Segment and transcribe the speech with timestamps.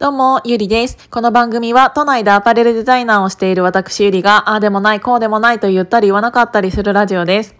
[0.00, 0.96] どうも、ゆりです。
[1.10, 7.54] この番組は都内でアパレルデザイナーをしている私ゆりが、ああでもない、こうでもないと言ったり言わなかったりするラジオです。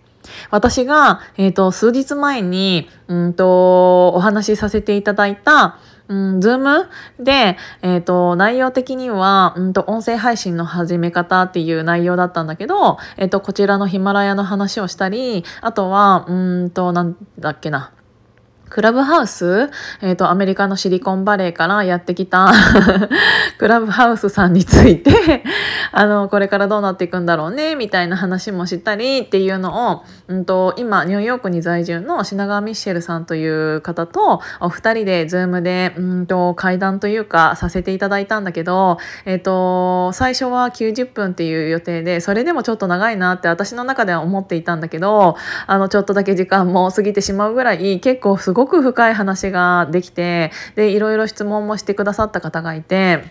[0.50, 5.76] 私が、えっ、ー、と、数日前に、うんと、お話しさせていただいた、
[6.08, 6.88] うん、ズーム
[7.22, 16.34] で、えっ、ー、と、内容的には、うんと、音声配信の始め方っていう内容だったんだけど、えっ、ー、と、こちらのヒマラヤの話をしたり、あとは、う
[16.64, 17.92] んと、なんだっけな。
[18.70, 19.68] Clubhouse、
[20.00, 22.52] えっ、ー、と、アメリカのシリコンバレーからやってきた
[23.58, 25.42] クラブハウスさんについて
[25.90, 53.24] あの、これからどうなっていくんだろうね、みたいな話もしたりっていうのを、うんと、今、ニューヨークに在住の品川ミッシェルさんという方と、お二人で Zoom で、うんと、会談というか、させていただいたんだけど、えっ、ー、と、最初は90分っていう予定で、それでもちょっと長いなって私の中では思っていたんだけど、あの、ちょっとだけ時間も過ぎてしまうぐらい、結構すごいごく深い話ができて、で、いろいろ質問もしてくださった方がいて、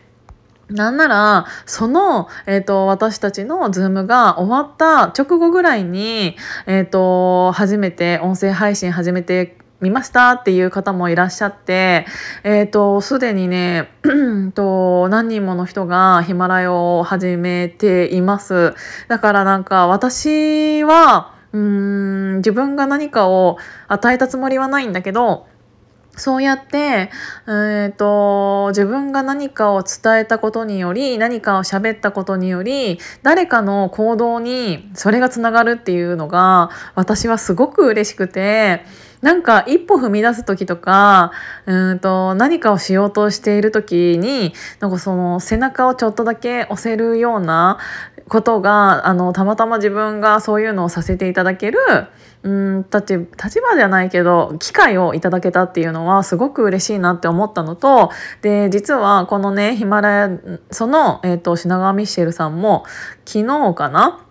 [0.70, 12.08] なんなら、その、えっ、ー、と、私たちのズームが終わった直後ぐらいに、えっ、ー、と、初めて、音声配信始めてみましたっていう方もいらっしゃって、
[12.44, 13.90] えっ、ー、と、すでにね、
[14.56, 18.74] と、何人もの人がヒマラヤを始めています。
[19.08, 25.48] だからなんか私は、うーん、自分が何かを与えたつもりはないんだけど、
[26.20, 27.12] そうやって、
[27.48, 38.84] えーと、自分が何かを伝えたことにより何かを喋ったことにより誰かの行動にそれがつながるっていうのが私はすごく嬉しくて
[39.22, 41.32] なんか一歩踏み出す時とか
[41.66, 47.80] うんと何かをしようとしている時になんかその背中をちょっとだけ押せるような
[48.30, 51.80] ことがあのたまたま自分がそういうのをさせていただける
[52.44, 60.30] うん立立場じゃないけど機会をいただけたっていうのはすごく嬉しいなって思ったのとで実はこのねヒマラヤ
[60.72, 62.86] その、えーと、品川ミッシェルさんも
[63.26, 64.26] 昨日かな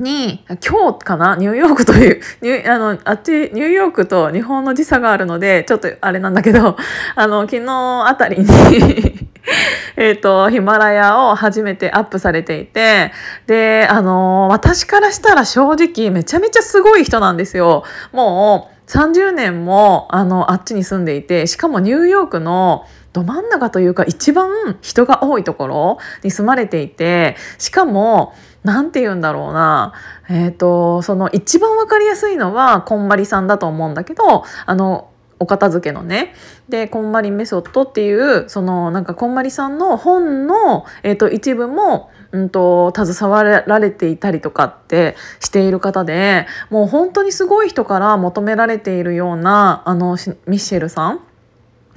[0.00, 1.36] に今日かな？
[1.36, 6.76] ニューヨークという ニュあのあっちニューヨークと日本の時差があるのでちょっとあれなんだけど
[7.14, 9.30] あの昨日あたりに
[9.96, 13.12] えっと、ヒマラヤを初めてアップされていて、
[13.46, 17.84] で、あの、私からしたら正直めちゃめちゃすごい人なんですよ。
[18.12, 24.50] もう30年も、あの、あっちに住んでいて、しかもニューヨークのど真ん中というか一番
[24.80, 28.34] 人が多いところに住まれていて、しかも、
[28.64, 29.94] なんて言うんだろうな。
[30.28, 35.10] えっ、ー、と、その一番わかりやすいのは、こんまりさんだと思うんだけど、あの、
[35.40, 36.34] お片付けのね
[36.68, 51.20] でこんまりメソッドっていうそのなんかこんまりさんの本の、えーと、一部も、うんと、携わられていたりとかってしている方でもう本当にすごい人から求められているようなあのミッシェルさん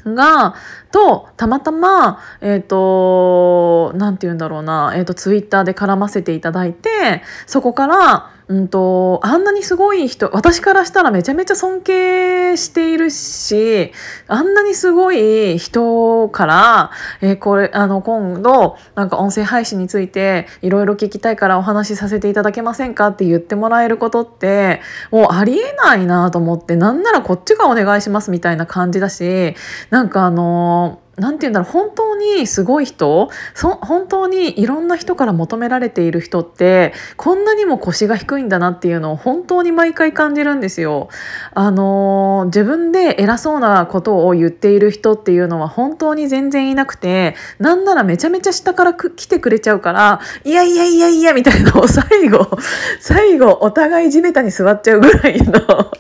[0.06, 0.56] が、
[0.92, 13.92] と、たまたま、えっ、ー、と、なんて言うんだろうな、えっ、ー、と、ツイッターで絡ませていただいて、そこから、うんと、あんなにすごい人、私からしたらめちゃめちゃ尊敬しているし、
[14.28, 23.08] あんなにすごい人から、えー、これ、あの、今度、なんか音声配信についていろいろ聞きたいからお話しさせていただけませんか？
[23.08, 24.82] って言ってもらえることって、
[25.12, 29.56] もうありえないなと思って、なんならこっちがお願いしますみたいな感じだし、
[29.90, 33.30] なんかあのなんて言うんだろう本当にすごい人？
[33.56, 41.10] 本当にいろんな人から求められている人ってこんなにも腰が低いんだなっていうのを本当に毎回感じるんですよ。
[41.54, 52.58] あの自分で偉そうなことを言っている人っていうのは本当に全然いなくてなんならめちゃめちゃ下から来てくれちゃうからいやいやいやいやみたいなのを最後
[53.00, 55.92] 最後お互い地べたに座っちゃうぐらいの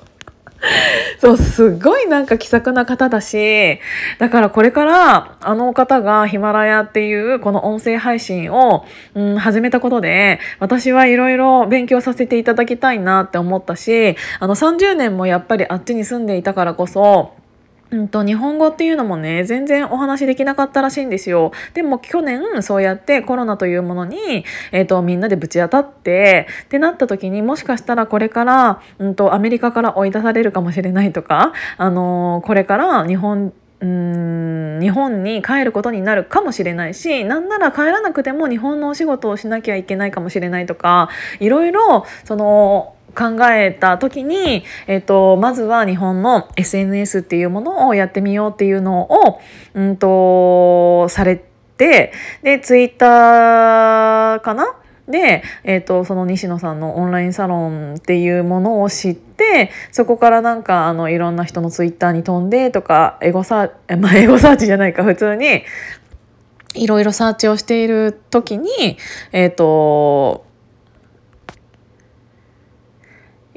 [1.19, 3.79] そうすっごいなんか気さくな方だし
[4.17, 8.85] だからこれからあの方がヒマラヤっていうこの音声配信を、
[9.15, 17.33] うん、始めたことで私はいろいろ勉強させていただきたいなって思ったしあの30年もやっぱりあっちに住んでいたからこそ
[17.91, 21.51] うんと、日本語っていうのもね、全然お話できなかったらしいんですよ。
[21.73, 41.09] でも去年そうやってコロナというものに、えっ、ー、と、みんなでぶち当たって、ってなった時にもしかしたらこれから、うんと、アメリカから追い出されるかもしれないとか、あのー、これから日本、うん日本に帰ることになるかもしれないしなんなら帰らなくても日本のお仕事をしなきゃいけないかもしれないとか
[41.41, 49.39] いろいろその考えた時に、えっと、まずは日本の SNS っていうものをやってみようっていうのを、
[49.73, 51.43] うんと、され
[51.77, 54.75] て、で、ツイッターかな？
[55.07, 65.63] で、えーと、その西野さんのオンラインサロンっていうものを知ってそこからなんかあのいろんな人のツイッターに飛んでとかエゴサーチ、 まあ、エゴサーチじゃないか普通に
[66.75, 68.97] いろいろサーチをしている時に、
[69.31, 70.45] えっ、と、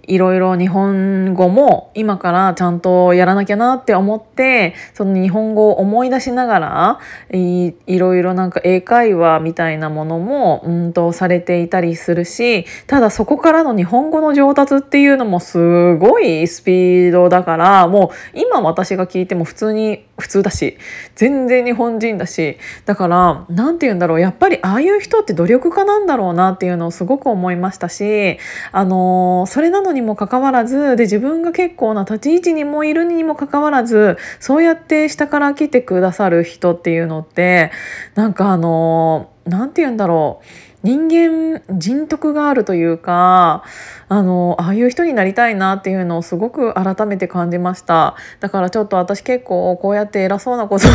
[0.06, 6.98] いろいろ日本語も今からちゃんとやらなきゃなって思ってその日本語を思い出しながら
[7.30, 20.78] いろいろなんか英会話みたいなものもうんとされていたりするしただそこからの日本語の上達っていうのもすごいスピードだからもう今私が聞いても普通に普通だし
[21.14, 28.38] 全然日本人だしだから何て言うんだろうやっぱりああいう人って努力家なんだろうなっていうのをすごく思いましたし
[28.72, 37.70] あのそれなのにもかかわらずで自分が結構な立ち位置にもいるにもかかわらずそうやって下から来てくださる人っていうのって
[38.14, 40.46] なんかあの何て言うんだろう
[40.86, 43.64] 人間人徳があるというか
[44.08, 48.14] あのああいう人になりたいなっていうのをすごく改めて感じました。
[48.38, 50.90] だからちょっと私結構こうやって偉そうなことを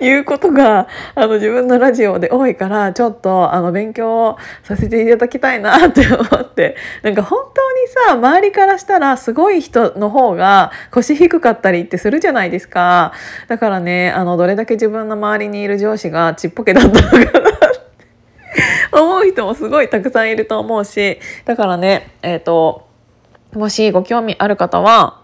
[0.00, 6.76] 言うことがあの自分のラジオで多いからちょっとあの勉強させていただきたいなって思って。
[7.04, 13.12] なんか本当にさ周りからしたらすごい人の方が腰低かったりってするじゃないですか。
[13.46, 17.69] だからねあのどれだけ自分の周りにいる上司がちっぽけだったのかな。
[19.04, 22.88] 思う人もすごいたくさんいると思うしだからねえっ、ー、と
[23.52, 25.20] もしご興味ある方は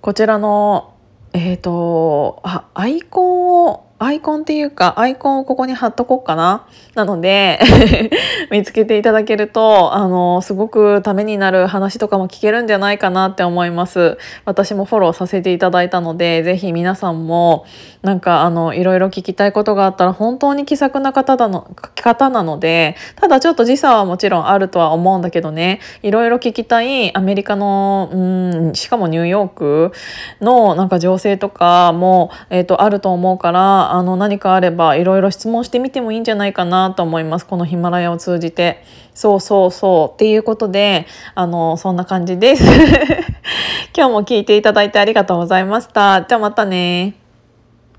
[0.00, 0.94] こちらの
[1.32, 6.66] えっ、ー、とあアイコンをアイコンっていうか、アイコンをここに貼っとこうかな。
[6.94, 7.60] なので
[8.50, 14.16] 見つけていただけると、あの、すごくためになる話とかも聞けるんじゃないかなって思います。
[14.46, 17.66] 私もフォローさせていただいたので、ぜひ皆さんも、
[18.02, 21.68] なんか、あの、いろいろ聞きたいことがあったら、本当に気さくな方だの、
[22.02, 28.16] 方なので、ただちょっと時差はもちろんあるとは思うんだけどね、いろいろ聞きたいアメリカの、う
[28.70, 29.92] ん、しかもニューヨーク
[30.40, 37.46] のなんか情勢とかも、えっ、ー、と、あると思うから、あの何かあればいろいろ質問してみてもいいんじゃないかなと思います。
[37.46, 38.84] このヒマラヤを通じて。
[39.14, 42.64] そうそうそうっていうことであのそんな感じです。
[43.94, 46.22] 今日も聞いていただいてありがとうございました。
[46.22, 47.19] じゃあまたね。